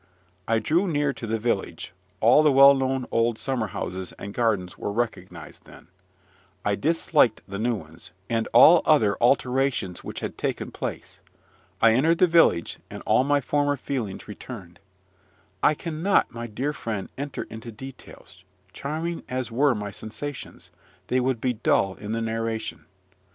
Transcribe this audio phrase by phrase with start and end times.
[0.47, 4.91] I drew near to the village: all the well known old summerhouses and gardens were
[4.91, 5.89] recognised again;
[6.65, 11.19] I disliked the new ones, and all other alterations which had taken place.
[11.83, 14.79] I entered the village, and all my former feelings returned.
[15.61, 18.43] I cannot, my dear friend, enter into details,
[18.73, 20.71] charming as were my sensations:
[21.09, 22.85] they would be dull in the narration.